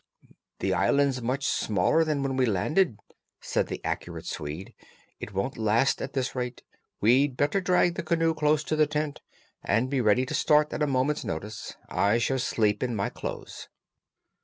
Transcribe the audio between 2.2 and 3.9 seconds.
when we landed," said the